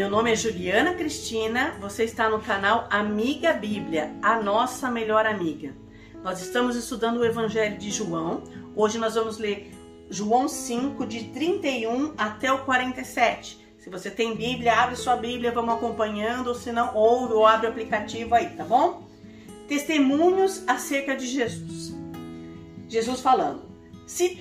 Meu 0.00 0.08
nome 0.08 0.32
é 0.32 0.34
Juliana 0.34 0.94
Cristina, 0.94 1.76
você 1.78 2.04
está 2.04 2.26
no 2.26 2.40
canal 2.40 2.88
Amiga 2.88 3.52
Bíblia, 3.52 4.10
a 4.22 4.40
nossa 4.40 4.90
melhor 4.90 5.26
amiga. 5.26 5.74
Nós 6.24 6.40
estamos 6.40 6.74
estudando 6.74 7.18
o 7.18 7.24
Evangelho 7.24 7.76
de 7.76 7.90
João. 7.90 8.42
Hoje 8.74 8.96
nós 8.96 9.14
vamos 9.14 9.36
ler 9.36 9.70
João 10.08 10.48
5, 10.48 11.04
de 11.04 11.24
31 11.24 12.14
até 12.16 12.50
o 12.50 12.64
47. 12.64 13.60
Se 13.76 13.90
você 13.90 14.10
tem 14.10 14.34
Bíblia, 14.34 14.72
abre 14.72 14.96
sua 14.96 15.16
Bíblia, 15.16 15.52
vamos 15.52 15.74
acompanhando, 15.74 16.46
ou 16.46 16.54
se 16.54 16.72
não, 16.72 16.96
ouve 16.96 17.34
ou 17.34 17.46
abre 17.46 17.66
o 17.66 17.70
aplicativo 17.70 18.34
aí, 18.34 18.48
tá 18.56 18.64
bom? 18.64 19.06
Testemunhos 19.68 20.64
acerca 20.66 21.14
de 21.14 21.26
Jesus. 21.26 21.94
Jesus 22.88 23.20
falando: 23.20 23.69
Se 24.10 24.36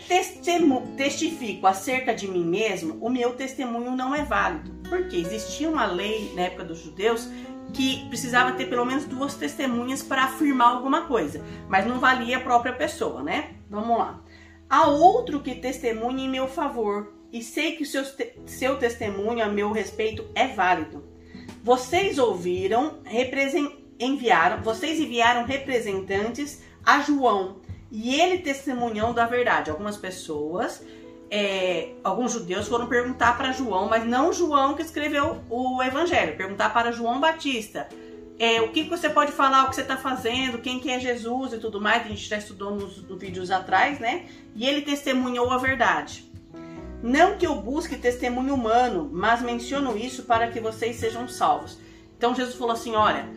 testifico 0.98 1.68
acerca 1.68 2.12
de 2.12 2.28
mim 2.28 2.44
mesmo, 2.44 2.98
o 3.00 3.08
meu 3.08 3.36
testemunho 3.36 3.92
não 3.92 4.16
é 4.16 4.24
válido. 4.24 4.72
Porque 4.90 5.16
existia 5.18 5.70
uma 5.70 5.86
lei 5.86 6.34
na 6.34 6.42
época 6.42 6.64
dos 6.64 6.80
judeus 6.80 7.30
que 7.72 8.04
precisava 8.10 8.54
ter 8.54 8.66
pelo 8.66 8.84
menos 8.84 9.06
duas 9.06 9.36
testemunhas 9.36 10.02
para 10.02 10.24
afirmar 10.24 10.72
alguma 10.72 11.04
coisa, 11.04 11.46
mas 11.68 11.86
não 11.86 12.00
valia 12.00 12.38
a 12.38 12.42
própria 12.42 12.74
pessoa, 12.74 13.22
né? 13.22 13.52
Vamos 13.70 13.96
lá. 13.96 14.24
Há 14.68 14.88
outro 14.88 15.40
que 15.40 15.54
testemunha 15.54 16.26
em 16.26 16.30
meu 16.30 16.48
favor, 16.48 17.14
e 17.32 17.44
sei 17.44 17.74
que 17.74 17.86
seu, 17.86 18.04
seu 18.48 18.80
testemunho 18.80 19.46
a 19.46 19.48
meu 19.48 19.72
respeito 19.72 20.28
é 20.34 20.48
válido. 20.48 21.04
Vocês 21.64 22.18
ouviram, 22.18 23.02
enviaram, 24.00 24.64
vocês 24.64 25.00
enviaram 25.00 25.46
representantes 25.46 26.64
a 26.84 27.02
João, 27.02 27.62
e 27.92 28.20
ele 28.20 28.40
testemunhou 28.40 29.14
da 29.14 29.26
verdade. 29.26 29.70
Algumas 29.70 29.98
pessoas 29.98 30.84
é, 31.32 31.90
alguns 32.04 32.32
judeus 32.32 32.68
foram 32.68 32.88
perguntar 32.88 33.38
para 33.38 33.52
João, 33.52 33.88
mas 33.88 34.04
não 34.06 34.34
João 34.34 34.74
que 34.74 34.82
escreveu 34.82 35.42
o 35.50 35.82
Evangelho, 35.84 36.36
perguntar 36.36 36.74
para 36.74 36.92
João 36.92 37.20
Batista. 37.20 37.88
É, 38.40 38.62
o 38.62 38.70
que, 38.70 38.86
que 38.86 38.90
você 38.90 39.10
pode 39.10 39.32
falar, 39.32 39.66
o 39.66 39.70
que 39.70 39.76
você 39.76 39.82
está 39.82 39.98
fazendo, 39.98 40.60
quem 40.60 40.80
que 40.80 40.90
é 40.90 41.00
Jesus 41.00 41.54
e 41.54 41.58
tudo 41.58 41.80
mais, 41.80 42.06
a 42.06 42.08
gente 42.08 42.28
já 42.28 42.38
estudou 42.38 42.74
nos, 42.74 43.04
nos 43.04 43.20
vídeos 43.20 43.52
atrás, 43.52 44.00
né? 44.00 44.26
E 44.56 44.66
ele 44.66 44.82
testemunhou 44.82 45.52
a 45.52 45.58
verdade. 45.58 46.26
Não 47.04 47.38
que 47.38 47.46
eu 47.46 47.56
busque 47.56 47.98
testemunho 47.98 48.54
humano, 48.54 49.10
mas 49.12 49.42
menciono 49.42 49.98
isso 49.98 50.24
para 50.24 50.48
que 50.48 50.60
vocês 50.60 50.96
sejam 50.96 51.28
salvos. 51.28 51.78
Então 52.18 52.34
Jesus 52.34 52.56
falou 52.56 52.74
assim: 52.74 52.96
olha, 52.96 53.28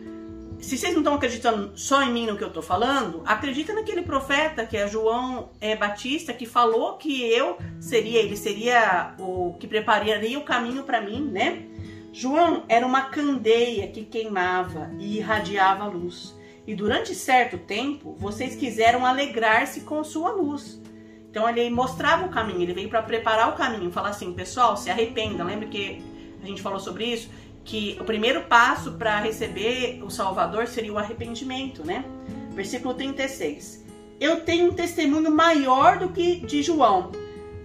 se 0.63 0.77
vocês 0.77 0.93
não 0.93 1.01
estão 1.01 1.15
acreditando 1.15 1.77
só 1.77 2.01
em 2.01 2.11
mim 2.11 2.25
no 2.25 2.37
que 2.37 2.43
eu 2.43 2.47
estou 2.47 2.63
falando, 2.63 3.21
acredita 3.25 3.73
naquele 3.73 4.01
profeta 4.01 4.65
que 4.65 4.77
é 4.77 4.87
João 4.87 5.49
é, 5.59 5.75
Batista 5.75 6.31
que 6.31 6.45
falou 6.45 6.93
que 6.93 7.21
eu 7.21 7.57
seria, 7.81 8.21
ele 8.21 8.37
seria 8.37 9.13
o 9.19 9.55
que 9.59 9.67
prepararia 9.67 10.39
o 10.39 10.43
caminho 10.43 10.83
para 10.83 11.01
mim, 11.01 11.21
né? 11.21 11.65
João 12.13 12.63
era 12.69 12.85
uma 12.85 13.01
candeia 13.01 13.87
que 13.87 14.05
queimava 14.05 14.89
e 14.99 15.17
irradiava 15.17 15.85
luz. 15.85 16.33
E 16.65 16.73
durante 16.73 17.13
certo 17.13 17.57
tempo, 17.57 18.15
vocês 18.17 18.55
quiseram 18.55 19.05
alegrar-se 19.05 19.81
com 19.81 20.01
sua 20.01 20.31
luz. 20.31 20.81
Então 21.29 21.49
ele 21.49 21.69
mostrava 21.69 22.25
o 22.25 22.29
caminho, 22.29 22.61
ele 22.61 22.73
veio 22.73 22.87
para 22.87 23.01
preparar 23.01 23.49
o 23.49 23.57
caminho, 23.57 23.91
falar 23.91 24.09
assim, 24.09 24.31
pessoal, 24.31 24.77
se 24.77 24.89
arrependa. 24.89 25.43
Lembra 25.43 25.67
que 25.67 26.01
a 26.41 26.45
gente 26.45 26.61
falou 26.61 26.79
sobre 26.79 27.05
isso? 27.05 27.29
Que 27.63 27.97
o 27.99 28.03
primeiro 28.03 28.43
passo 28.43 28.93
para 28.93 29.19
receber 29.19 30.01
o 30.03 30.09
Salvador 30.09 30.67
seria 30.67 30.93
o 30.93 30.97
arrependimento, 30.97 31.85
né? 31.85 32.03
Versículo 32.51 32.93
36. 32.93 33.83
Eu 34.19 34.41
tenho 34.41 34.71
um 34.71 34.73
testemunho 34.73 35.31
maior 35.31 35.99
do 35.99 36.09
que 36.09 36.37
de 36.37 36.61
João, 36.61 37.11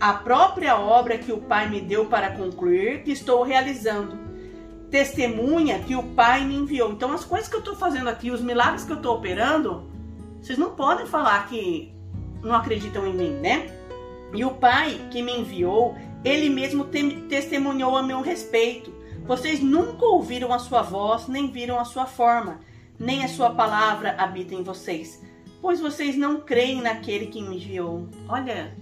a 0.00 0.12
própria 0.12 0.78
obra 0.78 1.18
que 1.18 1.32
o 1.32 1.38
Pai 1.38 1.68
me 1.68 1.80
deu 1.80 2.06
para 2.06 2.30
concluir, 2.30 3.02
que 3.02 3.10
estou 3.10 3.42
realizando. 3.42 4.16
Testemunha 4.90 5.80
que 5.80 5.94
o 5.94 6.02
Pai 6.02 6.44
me 6.44 6.54
enviou. 6.54 6.92
Então, 6.92 7.12
as 7.12 7.24
coisas 7.24 7.48
que 7.48 7.56
eu 7.56 7.60
estou 7.60 7.76
fazendo 7.76 8.08
aqui, 8.08 8.30
os 8.30 8.40
milagres 8.40 8.84
que 8.84 8.92
eu 8.92 8.96
estou 8.96 9.16
operando, 9.16 9.90
vocês 10.40 10.58
não 10.58 10.70
podem 10.70 11.06
falar 11.06 11.46
que 11.48 11.92
não 12.42 12.54
acreditam 12.54 13.06
em 13.06 13.12
mim, 13.12 13.30
né? 13.30 13.66
E 14.32 14.44
o 14.44 14.52
Pai 14.52 15.00
que 15.10 15.20
me 15.20 15.32
enviou, 15.32 15.96
ele 16.24 16.48
mesmo 16.48 16.86
testemunhou 17.28 17.96
a 17.96 18.02
meu 18.02 18.20
respeito. 18.20 18.97
Vocês 19.28 19.60
nunca 19.60 20.06
ouviram 20.06 20.54
a 20.54 20.58
sua 20.58 20.80
voz, 20.80 21.28
nem 21.28 21.50
viram 21.50 21.78
a 21.78 21.84
sua 21.84 22.06
forma, 22.06 22.60
nem 22.98 23.22
a 23.22 23.28
sua 23.28 23.50
palavra 23.50 24.14
habita 24.16 24.54
em 24.54 24.62
vocês, 24.62 25.22
pois 25.60 25.78
vocês 25.78 26.16
não 26.16 26.40
creem 26.40 26.80
naquele 26.80 27.26
que 27.26 27.42
me 27.42 27.56
enviou. 27.56 28.08
Olha, 28.26 28.74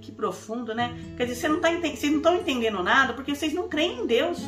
que 0.00 0.12
profundo, 0.12 0.72
né? 0.72 0.96
Quer 1.16 1.26
dizer, 1.26 1.48
não, 1.48 1.60
tá, 1.60 1.68
vocês 1.72 2.12
não 2.12 2.18
estão 2.18 2.36
entendendo 2.36 2.80
nada 2.80 3.12
porque 3.12 3.34
vocês 3.34 3.52
não 3.52 3.68
creem 3.68 4.02
em 4.02 4.06
Deus. 4.06 4.38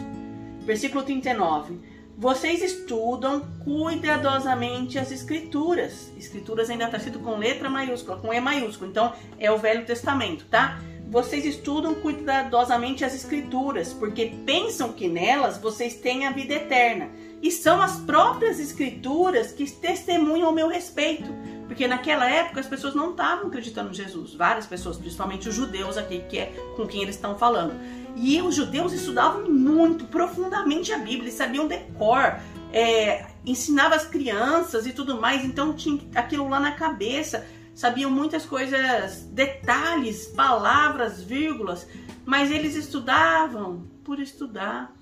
Versículo 0.60 1.02
39. 1.02 1.80
Vocês 2.16 2.62
estudam 2.62 3.40
cuidadosamente 3.64 5.00
as 5.00 5.10
escrituras. 5.10 6.12
Escrituras 6.16 6.70
ainda 6.70 6.84
está 6.84 6.96
escrito 6.96 7.18
com 7.18 7.36
letra 7.36 7.68
maiúscula, 7.68 8.18
com 8.18 8.32
E 8.32 8.40
maiúsculo. 8.40 8.88
Então 8.88 9.12
é 9.36 9.50
o 9.50 9.58
Velho 9.58 9.84
Testamento, 9.84 10.44
tá? 10.44 10.78
Vocês 11.10 11.44
estudam 11.44 11.96
cuidadosamente 11.96 13.04
as 13.04 13.14
Escrituras, 13.14 13.92
porque 13.92 14.32
pensam 14.46 14.92
que 14.92 15.08
nelas 15.08 15.58
vocês 15.58 15.96
têm 15.96 16.24
a 16.24 16.30
vida 16.30 16.54
eterna. 16.54 17.10
E 17.42 17.50
são 17.50 17.82
as 17.82 17.96
próprias 18.00 18.60
Escrituras 18.60 19.50
que 19.50 19.68
testemunham 19.68 20.48
o 20.48 20.52
meu 20.52 20.68
respeito. 20.68 21.34
Porque 21.66 21.88
naquela 21.88 22.30
época 22.30 22.60
as 22.60 22.66
pessoas 22.66 22.94
não 22.94 23.10
estavam 23.10 23.48
acreditando 23.48 23.90
em 23.90 23.94
Jesus. 23.94 24.34
Várias 24.34 24.66
pessoas, 24.66 24.98
principalmente 24.98 25.48
os 25.48 25.54
judeus 25.54 25.96
aqui, 25.96 26.22
que 26.28 26.38
é 26.38 26.46
com 26.76 26.86
quem 26.86 27.02
eles 27.02 27.16
estão 27.16 27.36
falando. 27.36 27.74
E 28.14 28.40
os 28.40 28.54
judeus 28.54 28.92
estudavam 28.92 29.50
muito, 29.50 30.04
profundamente 30.04 30.92
a 30.92 30.98
Bíblia, 30.98 31.32
sabiam 31.32 31.66
decor, 31.66 32.38
é, 32.72 33.26
ensinava 33.44 33.96
as 33.96 34.04
crianças 34.04 34.86
e 34.86 34.92
tudo 34.92 35.20
mais, 35.20 35.44
então 35.44 35.72
tinha 35.72 36.00
aquilo 36.14 36.48
lá 36.48 36.60
na 36.60 36.72
cabeça 36.72 37.44
sabiam 37.80 38.10
muitas 38.10 38.44
coisas, 38.44 39.22
detalhes, 39.32 40.26
palavras, 40.26 41.22
vírgulas, 41.22 41.88
mas 42.26 42.50
eles 42.50 42.76
estudavam 42.76 43.88
por 44.04 44.20
estudar, 44.20 44.94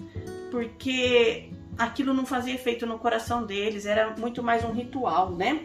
porque 0.49 1.51
aquilo 1.77 2.15
não 2.15 2.25
fazia 2.25 2.55
efeito 2.55 2.87
no 2.87 2.97
coração 2.97 3.45
deles, 3.45 3.85
era 3.85 4.15
muito 4.17 4.45
mais 4.45 4.65
um 4.65 4.71
ritual, 4.71 5.33
né? 5.33 5.65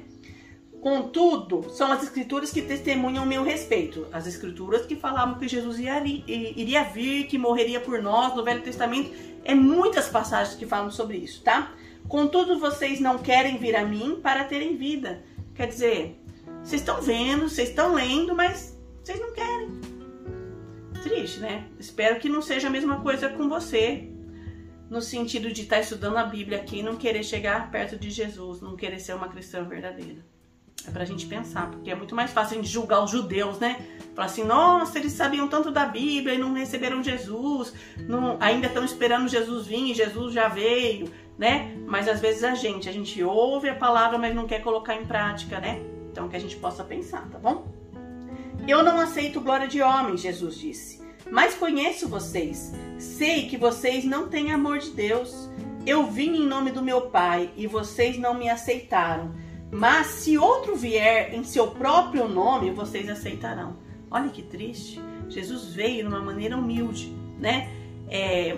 Contudo, 0.82 1.70
são 1.70 1.92
as 1.92 2.02
escrituras 2.02 2.50
que 2.50 2.64
testemunham 2.64 3.24
o 3.24 3.28
meu 3.28 3.44
respeito. 3.44 4.08
As 4.12 4.26
escrituras 4.26 4.84
que 4.84 4.96
falavam 4.96 5.38
que 5.38 5.48
Jesus 5.48 5.78
iria 5.78 6.84
vir, 6.84 7.28
que 7.28 7.38
morreria 7.38 7.80
por 7.80 8.02
nós 8.02 8.36
no 8.36 8.44
Velho 8.44 8.64
Testamento. 8.64 9.12
É 9.46 9.54
muitas 9.54 10.10
passagens 10.10 10.56
que 10.56 10.66
falam 10.66 10.90
sobre 10.90 11.18
isso, 11.18 11.44
tá? 11.44 11.74
Contudo, 12.08 12.58
vocês 12.58 13.00
não 13.00 13.20
querem 13.20 13.60
vir 13.60 13.76
a 13.76 13.86
mim 13.86 14.20
para 14.20 14.44
terem 14.46 14.76
vida. 14.76 15.24
Quer 15.54 15.68
dizer, 15.68 16.20
vocês 16.64 16.82
estão 16.82 17.02
vendo, 17.02 17.50
vocês 17.50 17.70
estão 17.70 17.94
lendo, 17.94 18.34
mas 18.34 18.80
vocês 19.04 19.20
não 19.20 19.34
querem. 19.34 19.82
Triste, 21.04 21.42
né? 21.42 21.68
Espero 21.78 22.20
que 22.20 22.30
não 22.30 22.42
seja 22.42 22.68
a 22.68 22.72
mesma 22.72 23.02
coisa 23.02 23.28
com 23.28 23.50
você. 23.50 24.10
No 24.90 25.02
sentido 25.02 25.52
de 25.52 25.64
estar 25.64 25.78
tá 25.78 25.82
estudando 25.82 26.18
a 26.18 26.24
Bíblia 26.24 26.60
aqui 26.60 26.80
e 26.80 26.84
não 26.84 26.96
querer 26.96 27.24
chegar 27.24 27.70
perto 27.70 27.98
de 27.98 28.10
Jesus, 28.10 28.62
não 28.62 28.78
querer 28.78 29.00
ser 29.00 29.14
uma 29.14 29.28
cristã 29.28 29.64
verdadeira. 29.64 30.24
É 30.88 30.92
pra 30.92 31.06
gente 31.06 31.26
pensar, 31.26 31.70
porque 31.70 31.90
é 31.90 31.96
muito 31.96 32.16
mais 32.16 32.32
fácil 32.32 32.58
a 32.58 32.62
gente 32.62 32.72
julgar 32.72 33.04
os 33.04 33.10
judeus, 33.12 33.60
né? 33.60 33.86
Falar 34.16 34.26
assim, 34.26 34.44
nossa, 34.44 35.00
eles 35.00 35.14
sabiam 35.14 35.48
tanto 35.48 35.72
da 35.72 35.86
Bíblia 35.86 36.36
e 36.36 36.38
não 36.38 36.54
receberam 36.54 37.02
Jesus, 37.02 37.74
não, 38.08 38.38
ainda 38.40 38.68
estão 38.68 38.84
esperando 38.84 39.28
Jesus 39.28 39.66
vir 39.66 39.92
e 39.92 39.94
Jesus 39.94 40.34
já 40.34 40.48
veio, 40.48 41.12
né? 41.38 41.76
Mas 41.88 42.08
às 42.08 42.20
vezes 42.20 42.44
a 42.44 42.54
gente, 42.54 42.88
a 42.88 42.92
gente 42.92 43.24
ouve 43.24 43.70
a 43.70 43.76
palavra, 43.76 44.18
mas 44.18 44.36
não 44.36 44.46
quer 44.46 44.62
colocar 44.62 44.96
em 44.96 45.06
prática, 45.06 45.60
né? 45.60 45.93
Então, 46.14 46.30
que 46.30 46.36
a 46.36 46.40
gente 46.40 46.56
possa 46.58 46.84
pensar, 46.84 47.28
tá 47.32 47.40
bom? 47.40 47.66
Eu 48.68 48.84
não 48.84 49.00
aceito 49.00 49.42
glória 49.42 49.68
de 49.68 49.82
homens, 49.82 50.22
Jesus 50.22 50.60
disse, 50.60 51.02
mas 51.32 51.56
conheço 51.56 52.08
vocês. 52.08 52.72
Sei 53.00 53.50
que 53.50 53.58
vocês 53.58 54.06
não 54.06 54.30
têm 54.30 54.52
amor 54.52 54.78
de 54.78 54.92
Deus. 54.92 55.50
Eu 55.88 56.06
vim 56.06 56.36
em 56.36 56.46
nome 56.46 56.70
do 56.70 56.84
meu 56.84 57.10
Pai 57.10 57.50
e 57.58 57.66
vocês 57.66 58.16
não 58.16 58.36
me 58.36 58.48
aceitaram. 58.48 59.34
Mas 59.72 60.06
se 60.06 60.38
outro 60.38 60.76
vier 60.76 61.34
em 61.34 61.44
seu 61.44 61.72
próprio 61.72 62.28
nome, 62.28 62.70
vocês 62.70 63.10
aceitarão. 63.10 63.78
Olha 64.12 64.30
que 64.30 64.44
triste. 64.44 65.02
Jesus 65.28 65.74
veio 65.74 66.04
de 66.04 66.10
uma 66.10 66.22
maneira 66.22 66.56
humilde, 66.56 67.12
né? 67.40 67.70
É, 68.08 68.56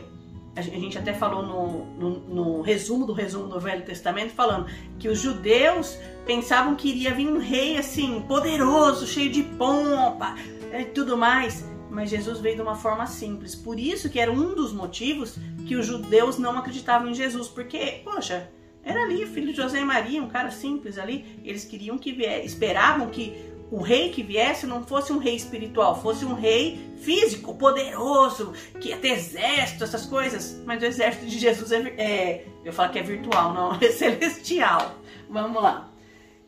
a 0.55 0.61
gente 0.61 0.97
até 0.97 1.13
falou 1.13 1.43
no, 1.43 1.85
no, 1.97 2.19
no, 2.19 2.61
resumo 2.61 3.05
do 3.05 3.11
resumo 3.11 3.47
do 3.47 3.59
Velho 3.59 3.83
Testamento, 3.83 4.31
falando 4.31 4.67
que 4.97 5.09
os 5.09 5.19
judeus 5.19 5.99
pensavam 6.25 6.75
que 6.75 6.89
iria 6.89 7.13
vir 7.13 7.27
um 7.27 7.39
rei 7.39 7.77
assim, 7.77 8.21
poderoso, 8.21 9.05
cheio 9.05 9.29
de 9.29 9.43
pompa 9.43 10.33
e 10.73 10.85
tudo 10.85 11.17
mais. 11.17 11.65
Mas 11.89 12.09
Jesus 12.09 12.39
veio 12.39 12.55
de 12.55 12.61
uma 12.61 12.75
forma 12.75 13.05
simples. 13.05 13.53
Por 13.53 13.77
isso 13.79 14.09
que 14.09 14.19
era 14.19 14.31
um 14.31 14.55
dos 14.55 14.71
motivos 14.71 15.37
que 15.67 15.75
os 15.75 15.85
judeus 15.85 16.37
não 16.37 16.57
acreditavam 16.57 17.09
em 17.09 17.13
Jesus. 17.13 17.47
Porque, 17.47 18.01
poxa, 18.03 18.49
era 18.83 19.03
ali, 19.03 19.25
filho 19.25 19.47
de 19.47 19.57
José 19.57 19.81
e 19.81 19.85
Maria, 19.85 20.21
um 20.21 20.27
cara 20.29 20.51
simples 20.51 20.97
ali. 20.97 21.25
Eles 21.43 21.65
queriam 21.65 21.97
que 21.97 22.13
vier, 22.13 22.45
esperavam 22.45 23.09
que 23.09 23.35
o 23.71 23.81
rei 23.81 24.09
que 24.09 24.21
viesse 24.21 24.65
não 24.65 24.83
fosse 24.83 25.11
um 25.11 25.17
rei 25.17 25.35
espiritual, 25.35 26.01
fosse 26.01 26.23
um 26.23 26.33
rei 26.33 26.91
físico, 26.97 27.55
poderoso, 27.55 28.53
que 28.79 28.89
ia 28.89 28.97
ter 28.97 29.09
exército, 29.09 29.83
essas 29.83 30.05
coisas. 30.05 30.61
Mas 30.65 30.81
o 30.81 30.85
exército 30.85 31.25
de 31.25 31.39
Jesus 31.39 31.71
é, 31.71 31.79
é 31.97 32.45
eu 32.63 32.73
falo 32.73 32.91
que 32.91 32.99
é 32.99 33.03
virtual, 33.03 33.53
não, 33.53 33.73
é 33.81 33.91
celestial. 33.91 34.95
Vamos 35.29 35.61
lá. 35.61 35.91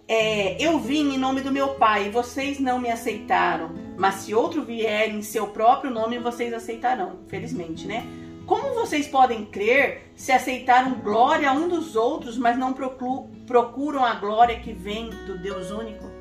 É, 0.07 0.55
eu 0.63 0.79
vim 0.79 1.15
em 1.15 1.17
nome 1.17 1.41
do 1.41 1.51
meu 1.51 1.69
Pai 1.75 2.07
e 2.07 2.09
vocês 2.09 2.59
não 2.59 2.79
me 2.79 2.89
aceitaram. 2.89 3.71
Mas 3.97 4.15
se 4.15 4.33
outro 4.33 4.63
vier 4.63 5.09
em 5.09 5.21
seu 5.21 5.47
próprio 5.47 5.91
nome, 5.91 6.17
vocês 6.17 6.53
aceitarão. 6.53 7.19
Felizmente, 7.27 7.85
né? 7.85 8.05
Como 8.45 8.73
vocês 8.73 9.07
podem 9.07 9.43
crer 9.43 10.09
se 10.15 10.31
aceitaram 10.31 11.01
glória 11.01 11.51
um 11.51 11.67
dos 11.67 11.97
outros, 11.97 12.37
mas 12.37 12.57
não 12.57 12.73
procuram 12.73 14.05
a 14.05 14.13
glória 14.13 14.57
que 14.61 14.71
vem 14.71 15.09
do 15.09 15.37
Deus 15.37 15.69
único? 15.69 16.16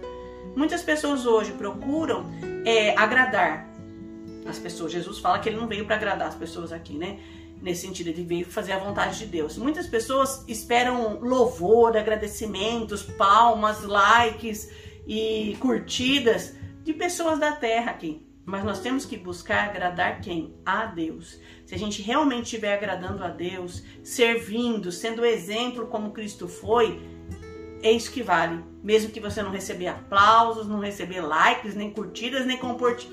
Muitas 0.57 0.83
pessoas 0.83 1.27
hoje 1.27 1.53
procuram 1.53 2.31
é, 2.65 2.97
agradar 2.97 3.69
as 4.49 4.59
pessoas. 4.59 4.91
Jesus 4.91 5.19
fala 5.19 5.39
que 5.39 5.51
ele 5.51 5.59
não 5.59 5.69
veio 5.69 5.85
para 5.85 5.97
agradar 5.97 6.29
as 6.29 6.35
pessoas 6.35 6.73
aqui, 6.73 6.97
né? 6.97 7.21
Nesse 7.61 7.87
sentido, 7.87 8.09
ele 8.09 8.25
veio 8.25 8.47
fazer 8.47 8.73
a 8.73 8.79
vontade 8.79 9.19
de 9.19 9.27
Deus. 9.27 9.59
Muitas 9.59 9.87
pessoas 9.87 10.43
esperam 10.49 11.21
louvor, 11.21 11.95
agradecimentos, 11.95 13.03
palmas, 13.03 13.83
likes 13.83 14.71
e 15.07 15.59
curtidas 15.61 16.55
de 16.83 16.95
pessoas 16.95 17.39
da 17.39 17.53
terra 17.53 17.91
aqui. 17.91 18.27
Mas 18.47 18.65
nós 18.65 18.81
temos 18.81 19.05
que 19.05 19.19
buscar 19.19 19.69
agradar 19.69 20.23
quem? 20.23 20.55
A 20.65 20.87
Deus. 20.87 21.39
Se 21.67 21.75
a 21.75 21.79
gente 21.79 22.01
realmente 22.01 22.45
estiver 22.45 22.73
agradando 22.73 23.23
a 23.25 23.29
Deus, 23.29 23.83
servindo, 24.03 24.91
sendo 24.91 25.25
exemplo 25.25 25.87
como 25.89 26.13
Cristo 26.13 26.49
foi, 26.49 26.99
é 27.83 27.91
isso 27.91 28.11
que 28.11 28.23
vale. 28.23 28.63
Mesmo 28.83 29.11
que 29.11 29.21
você 29.21 29.43
não 29.43 29.51
receber 29.51 29.89
aplausos, 29.89 30.67
não 30.67 30.81
receber 30.81 31.21
likes, 31.21 31.75
nem 31.75 31.91
curtidas, 31.91 32.47
nem 32.47 32.59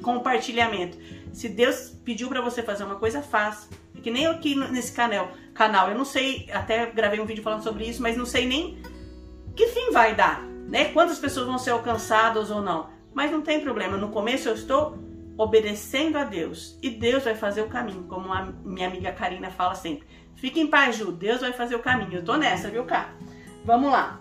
compartilhamento. 0.02 0.98
Se 1.32 1.50
Deus 1.50 1.98
pediu 2.04 2.30
para 2.30 2.42
você 2.42 2.62
fazer 2.62 2.84
uma 2.84 2.96
coisa, 2.96 3.22
faça. 3.22 3.70
É 3.98 4.02
que 4.02 4.12
nem 4.12 4.26
aqui 4.28 4.56
nesse 4.56 4.92
canal, 4.92 5.32
canal, 5.54 5.90
eu 5.90 5.98
não 5.98 6.06
sei, 6.06 6.48
até 6.52 6.86
gravei 6.88 7.20
um 7.20 7.26
vídeo 7.26 7.44
falando 7.44 7.64
sobre 7.64 7.86
isso, 7.86 8.02
mas 8.02 8.18
não 8.18 8.26
sei 8.26 8.46
nem 8.46 8.78
que 9.56 9.68
fim 9.68 9.92
vai 9.92 10.16
dar, 10.16 10.42
né? 10.44 10.86
Quantas 10.86 11.20
pessoas 11.20 11.46
vão 11.46 11.58
ser 11.58 11.72
alcançadas 11.72 12.50
ou 12.50 12.62
não. 12.62 12.90
Mas 13.14 13.32
não 13.32 13.42
tem 13.42 13.60
problema. 13.60 13.98
No 13.98 14.10
começo 14.10 14.50
eu 14.50 14.56
estou 14.56 14.98
obedecendo 15.38 16.18
a 16.18 16.24
Deus 16.24 16.78
e 16.82 16.90
Deus 16.90 17.24
vai 17.24 17.36
fazer 17.36 17.62
o 17.62 17.68
caminho, 17.68 18.04
como 18.04 18.32
a 18.32 18.52
minha 18.64 18.88
amiga 18.88 19.12
Karina 19.12 19.50
fala 19.52 19.76
sempre. 19.76 20.08
Fique 20.36 20.60
em 20.60 20.68
paz, 20.68 20.96
Ju, 20.98 21.12
Deus 21.12 21.42
vai 21.42 21.54
fazer 21.54 21.76
o 21.76 21.80
caminho. 21.80 22.14
Eu 22.14 22.26
tô 22.26 22.36
nessa, 22.36 22.70
viu, 22.70 22.84
cá? 22.86 23.14
Vamos 23.64 23.92
lá. 23.92 24.20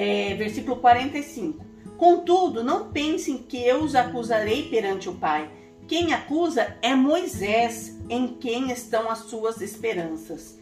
É, 0.00 0.32
versículo 0.36 0.76
45. 0.76 1.58
Contudo, 1.96 2.62
não 2.62 2.92
pensem 2.92 3.36
que 3.36 3.66
eu 3.66 3.82
os 3.82 3.96
acusarei 3.96 4.68
perante 4.68 5.08
o 5.08 5.14
Pai. 5.14 5.50
Quem 5.88 6.12
acusa 6.12 6.76
é 6.80 6.94
Moisés, 6.94 7.98
em 8.08 8.28
quem 8.28 8.70
estão 8.70 9.10
as 9.10 9.18
suas 9.18 9.60
esperanças. 9.60 10.56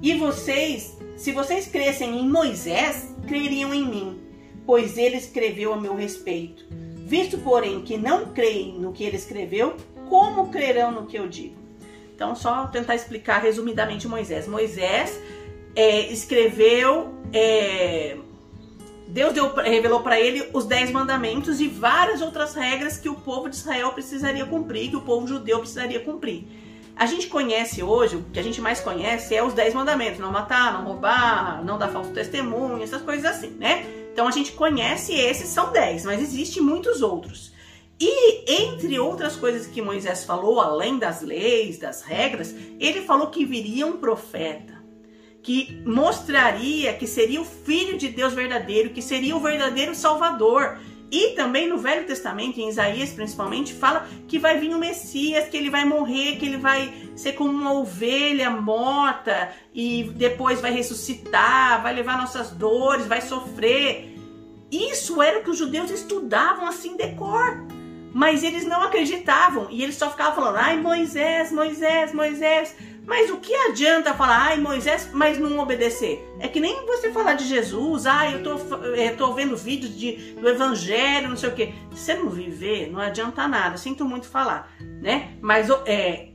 E 0.00 0.14
vocês, 0.14 0.96
se 1.16 1.32
vocês 1.32 1.66
crescem 1.66 2.20
em 2.20 2.28
Moisés, 2.28 3.12
creriam 3.26 3.74
em 3.74 3.84
mim, 3.84 4.20
pois 4.64 4.96
ele 4.96 5.16
escreveu 5.16 5.72
a 5.72 5.76
meu 5.76 5.96
respeito. 5.96 6.64
Visto, 6.98 7.36
porém, 7.38 7.82
que 7.82 7.96
não 7.98 8.26
creem 8.26 8.78
no 8.78 8.92
que 8.92 9.02
ele 9.02 9.16
escreveu, 9.16 9.74
como 10.08 10.50
crerão 10.50 10.92
no 10.92 11.06
que 11.06 11.18
eu 11.18 11.26
digo? 11.26 11.56
Então, 12.14 12.36
só 12.36 12.68
tentar 12.68 12.94
explicar 12.94 13.42
resumidamente 13.42 14.06
Moisés. 14.06 14.46
Moisés 14.46 15.20
é, 15.74 16.12
escreveu, 16.12 17.12
é, 17.32 18.16
Deus 19.08 19.32
deu, 19.32 19.54
revelou 19.54 20.00
para 20.00 20.20
ele 20.20 20.50
os 20.52 20.66
dez 20.66 20.90
mandamentos 20.90 21.62
e 21.62 21.66
várias 21.66 22.20
outras 22.20 22.54
regras 22.54 22.98
que 22.98 23.08
o 23.08 23.14
povo 23.14 23.48
de 23.48 23.56
Israel 23.56 23.92
precisaria 23.92 24.44
cumprir, 24.44 24.90
que 24.90 24.96
o 24.96 25.00
povo 25.00 25.26
judeu 25.26 25.60
precisaria 25.60 25.98
cumprir. 26.00 26.46
A 26.94 27.06
gente 27.06 27.26
conhece 27.26 27.82
hoje, 27.82 28.16
o 28.16 28.24
que 28.24 28.38
a 28.38 28.42
gente 28.42 28.60
mais 28.60 28.80
conhece 28.80 29.34
é 29.34 29.42
os 29.42 29.54
dez 29.54 29.72
mandamentos: 29.72 30.20
não 30.20 30.30
matar, 30.30 30.74
não 30.74 30.84
roubar, 30.84 31.64
não 31.64 31.78
dar 31.78 31.88
falso 31.88 32.10
testemunho, 32.10 32.82
essas 32.82 33.00
coisas 33.00 33.24
assim, 33.24 33.50
né? 33.58 33.86
Então 34.12 34.28
a 34.28 34.30
gente 34.30 34.52
conhece 34.52 35.14
esses, 35.14 35.48
são 35.48 35.72
10, 35.72 36.04
mas 36.04 36.20
existem 36.20 36.62
muitos 36.62 37.00
outros. 37.00 37.52
E 37.98 38.44
entre 38.62 38.98
outras 38.98 39.36
coisas 39.36 39.66
que 39.66 39.80
Moisés 39.80 40.24
falou, 40.24 40.60
além 40.60 40.98
das 40.98 41.22
leis, 41.22 41.78
das 41.78 42.02
regras, 42.02 42.54
ele 42.78 43.00
falou 43.00 43.28
que 43.28 43.44
viria 43.44 43.86
um 43.86 43.96
profeta 43.96 44.77
que 45.42 45.82
mostraria 45.86 46.94
que 46.94 47.06
seria 47.06 47.40
o 47.40 47.44
filho 47.44 47.96
de 47.96 48.08
Deus 48.08 48.34
verdadeiro, 48.34 48.90
que 48.90 49.00
seria 49.00 49.36
o 49.36 49.40
verdadeiro 49.40 49.94
Salvador, 49.94 50.78
e 51.10 51.30
também 51.30 51.66
no 51.66 51.78
Velho 51.78 52.06
Testamento, 52.06 52.60
em 52.60 52.68
Isaías 52.68 53.10
principalmente, 53.10 53.72
fala 53.72 54.06
que 54.26 54.38
vai 54.38 54.58
vir 54.58 54.74
o 54.74 54.78
Messias, 54.78 55.48
que 55.48 55.56
ele 55.56 55.70
vai 55.70 55.84
morrer, 55.84 56.36
que 56.36 56.44
ele 56.44 56.58
vai 56.58 56.92
ser 57.16 57.32
como 57.32 57.50
uma 57.50 57.72
ovelha 57.72 58.50
morta 58.50 59.50
e 59.74 60.04
depois 60.16 60.60
vai 60.60 60.70
ressuscitar, 60.70 61.82
vai 61.82 61.94
levar 61.94 62.18
nossas 62.18 62.50
dores, 62.50 63.06
vai 63.06 63.22
sofrer. 63.22 64.14
Isso 64.70 65.22
era 65.22 65.38
o 65.38 65.42
que 65.42 65.50
os 65.50 65.56
judeus 65.56 65.90
estudavam 65.90 66.66
assim 66.66 66.94
de 66.94 67.08
cor. 67.14 67.66
Mas 68.12 68.42
eles 68.42 68.66
não 68.66 68.82
acreditavam 68.82 69.68
e 69.70 69.82
eles 69.82 69.94
só 69.94 70.10
ficavam 70.10 70.34
falando: 70.34 70.56
ai, 70.56 70.78
Moisés, 70.78 71.52
Moisés, 71.52 72.12
Moisés. 72.12 72.74
Mas 73.08 73.30
o 73.30 73.38
que 73.38 73.54
adianta 73.54 74.12
falar, 74.12 74.48
ai 74.48 74.60
Moisés, 74.60 75.08
mas 75.14 75.38
não 75.38 75.58
obedecer? 75.58 76.22
É 76.38 76.46
que 76.46 76.60
nem 76.60 76.84
você 76.84 77.10
falar 77.10 77.32
de 77.32 77.46
Jesus, 77.46 78.04
ai 78.04 78.34
eu 78.34 78.42
tô, 78.42 78.76
eu 78.84 78.94
é, 78.94 79.08
tô 79.08 79.32
vendo 79.32 79.56
vídeos 79.56 79.98
de, 79.98 80.34
do 80.34 80.46
evangelho, 80.46 81.30
não 81.30 81.36
sei 81.36 81.48
o 81.48 81.54
que. 81.54 81.72
Se 81.94 82.04
você 82.04 82.14
não 82.14 82.28
viver, 82.28 82.92
não 82.92 83.00
adianta 83.00 83.48
nada, 83.48 83.78
sinto 83.78 84.04
muito 84.04 84.28
falar, 84.28 84.70
né? 85.00 85.30
Mas 85.40 85.70
é, 85.86 86.28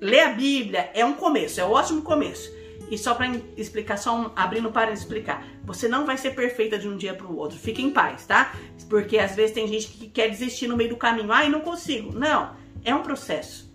ler 0.00 0.20
a 0.22 0.30
Bíblia 0.30 0.90
é 0.92 1.04
um 1.04 1.12
começo, 1.12 1.60
é 1.60 1.64
um 1.64 1.70
ótimo 1.70 2.02
começo. 2.02 2.52
E 2.90 2.98
só 2.98 3.14
para 3.14 3.30
explicar, 3.56 3.96
só 3.96 4.18
um, 4.18 4.30
abrindo 4.34 4.72
para 4.72 4.90
explicar, 4.90 5.46
você 5.62 5.86
não 5.86 6.04
vai 6.04 6.16
ser 6.16 6.34
perfeita 6.34 6.76
de 6.76 6.88
um 6.88 6.96
dia 6.96 7.14
para 7.14 7.28
o 7.28 7.36
outro. 7.36 7.56
Fique 7.56 7.80
em 7.80 7.90
paz, 7.90 8.26
tá? 8.26 8.54
Porque 8.90 9.18
às 9.18 9.36
vezes 9.36 9.52
tem 9.54 9.68
gente 9.68 9.86
que 9.86 10.08
quer 10.08 10.28
desistir 10.28 10.66
no 10.66 10.76
meio 10.76 10.90
do 10.90 10.96
caminho. 10.96 11.30
Ai, 11.30 11.48
não 11.48 11.60
consigo. 11.60 12.12
Não, 12.12 12.56
é 12.84 12.92
um 12.92 13.02
processo. 13.02 13.67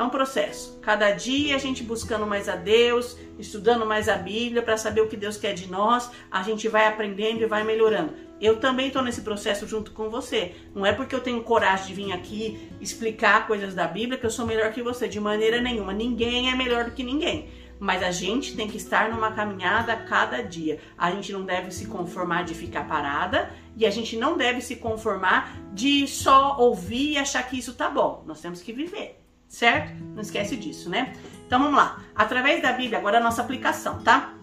É 0.00 0.02
um 0.02 0.08
processo. 0.08 0.78
Cada 0.80 1.10
dia 1.10 1.54
a 1.54 1.58
gente 1.58 1.82
buscando 1.82 2.26
mais 2.26 2.48
a 2.48 2.56
Deus, 2.56 3.18
estudando 3.38 3.84
mais 3.84 4.08
a 4.08 4.16
Bíblia 4.16 4.62
para 4.62 4.78
saber 4.78 5.02
o 5.02 5.08
que 5.08 5.14
Deus 5.14 5.36
quer 5.36 5.52
de 5.52 5.70
nós, 5.70 6.10
a 6.30 6.42
gente 6.42 6.68
vai 6.68 6.86
aprendendo 6.86 7.42
e 7.42 7.46
vai 7.46 7.64
melhorando. 7.64 8.14
Eu 8.40 8.58
também 8.58 8.86
estou 8.86 9.02
nesse 9.02 9.20
processo 9.20 9.68
junto 9.68 9.90
com 9.90 10.08
você. 10.08 10.54
Não 10.74 10.86
é 10.86 10.94
porque 10.94 11.14
eu 11.14 11.20
tenho 11.20 11.42
coragem 11.42 11.88
de 11.88 11.92
vir 11.92 12.12
aqui 12.12 12.70
explicar 12.80 13.46
coisas 13.46 13.74
da 13.74 13.86
Bíblia 13.86 14.16
que 14.16 14.24
eu 14.24 14.30
sou 14.30 14.46
melhor 14.46 14.72
que 14.72 14.82
você, 14.82 15.06
de 15.06 15.20
maneira 15.20 15.60
nenhuma. 15.60 15.92
Ninguém 15.92 16.50
é 16.50 16.56
melhor 16.56 16.86
do 16.86 16.92
que 16.92 17.02
ninguém. 17.02 17.50
Mas 17.78 18.02
a 18.02 18.10
gente 18.10 18.56
tem 18.56 18.68
que 18.68 18.78
estar 18.78 19.10
numa 19.10 19.32
caminhada 19.32 19.94
cada 19.94 20.40
dia. 20.40 20.80
A 20.96 21.10
gente 21.10 21.30
não 21.30 21.44
deve 21.44 21.70
se 21.72 21.86
conformar 21.86 22.44
de 22.44 22.54
ficar 22.54 22.88
parada 22.88 23.50
e 23.76 23.84
a 23.84 23.90
gente 23.90 24.16
não 24.16 24.38
deve 24.38 24.62
se 24.62 24.76
conformar 24.76 25.54
de 25.74 26.08
só 26.08 26.56
ouvir 26.58 27.12
e 27.12 27.18
achar 27.18 27.42
que 27.42 27.58
isso 27.58 27.74
tá 27.74 27.90
bom. 27.90 28.24
Nós 28.26 28.40
temos 28.40 28.62
que 28.62 28.72
viver 28.72 29.19
certo? 29.50 29.92
Não 30.14 30.22
esquece 30.22 30.56
disso, 30.56 30.88
né? 30.88 31.12
Então 31.46 31.58
vamos 31.58 31.76
lá. 31.76 32.02
Através 32.14 32.62
da 32.62 32.72
Bíblia, 32.72 32.98
agora 32.98 33.18
a 33.18 33.20
nossa 33.20 33.42
aplicação, 33.42 34.00
tá? 34.00 34.34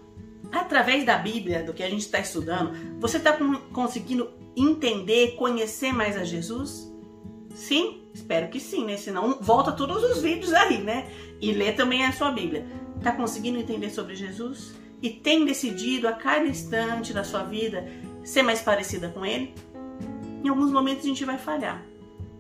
Através 0.52 1.06
da 1.06 1.18
Bíblia, 1.18 1.64
do 1.64 1.74
que 1.74 1.82
a 1.82 1.90
gente 1.90 2.02
está 2.02 2.20
estudando, 2.20 3.00
você 3.00 3.18
está 3.18 3.36
conseguindo 3.72 4.30
entender, 4.56 5.36
conhecer 5.36 5.94
mais 5.94 6.18
a 6.18 6.26
Jesus? 6.26 6.94
Sim? 7.56 8.04
Espero 8.14 8.50
que 8.50 8.60
sim, 8.60 8.86
né? 8.86 8.98
Senão 8.98 9.40
volta 9.40 9.72
todos 9.72 10.04
os 10.04 10.22
vídeos 10.22 10.54
aí, 10.54 10.84
né? 10.84 11.08
E 11.42 11.54
lê 11.54 11.72
também 11.72 12.06
a 12.06 12.12
sua 12.12 12.32
Bíblia. 12.32 12.66
Tá 13.02 13.14
conseguindo 13.14 13.58
entender 13.58 13.90
sobre 13.90 14.16
Jesus? 14.16 14.74
E 15.02 15.10
tem 15.10 15.46
decidido 15.46 16.08
a 16.08 16.14
cada 16.14 16.46
instante 16.46 17.14
da 17.14 17.24
sua 17.24 17.44
vida 17.44 17.88
ser 18.24 18.42
mais 18.42 18.62
parecida 18.62 19.10
com 19.10 19.26
Ele? 19.26 19.54
Em 20.44 20.50
alguns 20.50 20.72
momentos 20.72 21.06
a 21.06 21.08
gente 21.08 21.24
vai 21.24 21.38
falhar 21.38 21.84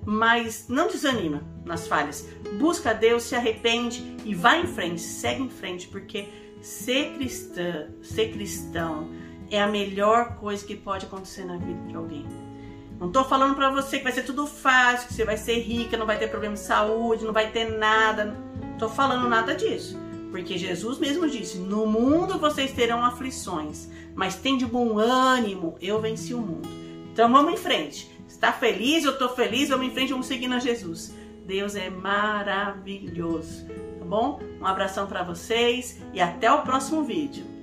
mas 0.09 0.69
não 0.69 0.87
desanima 0.87 1.41
nas 1.67 1.87
falhas. 1.87 2.27
Busca 2.57 2.93
Deus, 2.93 3.23
se 3.23 3.35
arrepende 3.35 4.15
e 4.25 4.33
vai 4.33 4.61
em 4.61 4.67
frente, 4.67 5.01
segue 5.01 5.43
em 5.43 5.49
frente, 5.49 5.87
porque 5.87 6.27
ser 6.61 7.13
cristã, 7.15 7.89
ser 8.01 8.31
cristão 8.31 9.09
é 9.51 9.61
a 9.61 9.67
melhor 9.67 10.35
coisa 10.35 10.65
que 10.65 10.75
pode 10.75 11.05
acontecer 11.05 11.45
na 11.45 11.57
vida 11.57 11.87
de 11.87 11.95
alguém. 11.95 12.25
Não 12.99 13.11
tô 13.11 13.23
falando 13.23 13.55
para 13.55 13.69
você 13.69 13.99
que 13.99 14.03
vai 14.03 14.11
ser 14.11 14.23
tudo 14.23 14.47
fácil, 14.47 15.07
que 15.07 15.13
você 15.13 15.23
vai 15.23 15.37
ser 15.37 15.59
rica, 15.59 15.95
não 15.95 16.05
vai 16.05 16.17
ter 16.17 16.27
problema 16.29 16.55
de 16.55 16.61
saúde, 16.61 17.25
não 17.25 17.33
vai 17.33 17.51
ter 17.51 17.77
nada. 17.77 18.25
Não 18.25 18.77
tô 18.77 18.89
falando 18.89 19.29
nada 19.29 19.53
disso. 19.53 19.97
Porque 20.31 20.57
Jesus 20.57 20.97
mesmo 20.97 21.29
disse: 21.29 21.59
No 21.59 21.85
mundo 21.85 22.39
vocês 22.39 22.71
terão 22.71 23.05
aflições, 23.05 23.87
mas 24.15 24.35
tem 24.35 24.57
de 24.57 24.65
bom 24.65 24.97
ânimo, 24.97 25.77
eu 25.79 26.01
venci 26.01 26.33
o 26.33 26.41
mundo. 26.41 26.67
Então 27.13 27.31
vamos 27.31 27.53
em 27.53 27.57
frente. 27.57 28.11
Está 28.27 28.51
feliz? 28.51 29.03
Eu 29.03 29.13
estou 29.13 29.29
feliz. 29.29 29.69
Vamos 29.69 29.87
em 29.87 29.91
frente, 29.91 30.11
vamos 30.11 30.27
seguindo 30.27 30.55
a 30.55 30.59
Jesus. 30.59 31.13
Deus 31.47 31.75
é 31.75 31.89
maravilhoso. 31.89 33.65
Tá 33.99 34.05
bom? 34.05 34.39
Um 34.59 34.65
abração 34.65 35.07
para 35.07 35.23
vocês 35.23 35.99
e 36.13 36.19
até 36.19 36.51
o 36.51 36.61
próximo 36.61 37.03
vídeo. 37.03 37.56